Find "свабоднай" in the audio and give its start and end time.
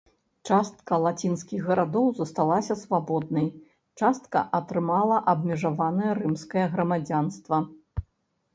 2.83-3.45